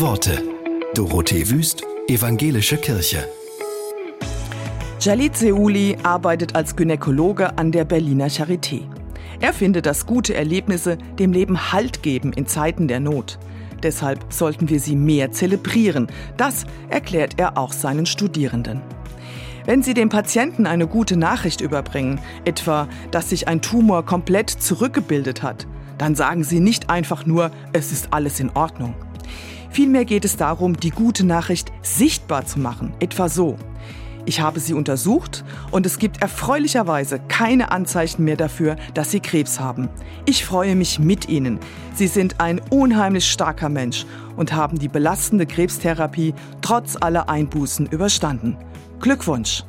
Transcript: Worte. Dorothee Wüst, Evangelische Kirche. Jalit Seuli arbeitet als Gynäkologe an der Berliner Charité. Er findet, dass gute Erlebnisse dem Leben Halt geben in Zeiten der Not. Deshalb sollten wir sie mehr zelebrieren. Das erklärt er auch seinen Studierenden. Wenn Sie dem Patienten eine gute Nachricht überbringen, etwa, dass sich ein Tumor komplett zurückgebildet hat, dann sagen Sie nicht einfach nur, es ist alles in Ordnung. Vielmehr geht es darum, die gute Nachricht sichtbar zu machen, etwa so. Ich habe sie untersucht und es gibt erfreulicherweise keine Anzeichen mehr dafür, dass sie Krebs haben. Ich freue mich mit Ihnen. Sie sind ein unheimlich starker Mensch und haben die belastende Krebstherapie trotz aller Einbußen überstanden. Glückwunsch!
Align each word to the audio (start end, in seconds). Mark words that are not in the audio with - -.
Worte. 0.00 0.42
Dorothee 0.94 1.48
Wüst, 1.50 1.82
Evangelische 2.08 2.76
Kirche. 2.78 3.28
Jalit 5.00 5.36
Seuli 5.36 5.96
arbeitet 6.02 6.56
als 6.56 6.74
Gynäkologe 6.74 7.56
an 7.58 7.70
der 7.70 7.84
Berliner 7.84 8.28
Charité. 8.28 8.82
Er 9.40 9.52
findet, 9.52 9.86
dass 9.86 10.06
gute 10.06 10.34
Erlebnisse 10.34 10.98
dem 11.18 11.32
Leben 11.32 11.70
Halt 11.70 12.02
geben 12.02 12.32
in 12.32 12.46
Zeiten 12.46 12.88
der 12.88 12.98
Not. 12.98 13.38
Deshalb 13.82 14.32
sollten 14.32 14.68
wir 14.68 14.80
sie 14.80 14.96
mehr 14.96 15.30
zelebrieren. 15.30 16.08
Das 16.36 16.64
erklärt 16.88 17.34
er 17.36 17.56
auch 17.56 17.72
seinen 17.72 18.06
Studierenden. 18.06 18.80
Wenn 19.64 19.82
Sie 19.82 19.94
dem 19.94 20.08
Patienten 20.08 20.66
eine 20.66 20.86
gute 20.88 21.16
Nachricht 21.16 21.60
überbringen, 21.60 22.20
etwa, 22.44 22.88
dass 23.10 23.30
sich 23.30 23.48
ein 23.48 23.62
Tumor 23.62 24.04
komplett 24.04 24.50
zurückgebildet 24.50 25.42
hat, 25.42 25.66
dann 25.98 26.14
sagen 26.16 26.42
Sie 26.42 26.58
nicht 26.58 26.90
einfach 26.90 27.26
nur, 27.26 27.50
es 27.72 27.92
ist 27.92 28.08
alles 28.12 28.40
in 28.40 28.50
Ordnung. 28.50 28.94
Vielmehr 29.74 30.04
geht 30.04 30.24
es 30.24 30.36
darum, 30.36 30.76
die 30.76 30.90
gute 30.90 31.26
Nachricht 31.26 31.72
sichtbar 31.82 32.46
zu 32.46 32.60
machen, 32.60 32.92
etwa 33.00 33.28
so. 33.28 33.56
Ich 34.24 34.38
habe 34.38 34.60
sie 34.60 34.72
untersucht 34.72 35.44
und 35.72 35.84
es 35.84 35.98
gibt 35.98 36.22
erfreulicherweise 36.22 37.18
keine 37.26 37.72
Anzeichen 37.72 38.22
mehr 38.22 38.36
dafür, 38.36 38.76
dass 38.94 39.10
sie 39.10 39.18
Krebs 39.18 39.58
haben. 39.58 39.88
Ich 40.26 40.44
freue 40.44 40.76
mich 40.76 41.00
mit 41.00 41.28
Ihnen. 41.28 41.58
Sie 41.92 42.06
sind 42.06 42.40
ein 42.40 42.60
unheimlich 42.70 43.28
starker 43.28 43.68
Mensch 43.68 44.06
und 44.36 44.52
haben 44.52 44.78
die 44.78 44.86
belastende 44.86 45.44
Krebstherapie 45.44 46.34
trotz 46.62 46.94
aller 46.94 47.28
Einbußen 47.28 47.86
überstanden. 47.86 48.56
Glückwunsch! 49.00 49.64